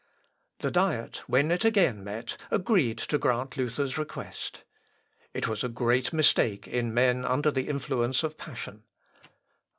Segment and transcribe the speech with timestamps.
[0.61, 4.63] The Diet when it again met, agreed to grant Luther's request.
[5.31, 8.81] It was a great mistake in men under the influence of passion.